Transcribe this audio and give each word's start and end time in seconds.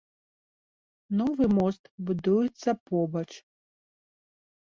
Новы 1.19 1.45
мост 1.57 1.81
будуецца 2.07 2.69
побач. 2.93 3.27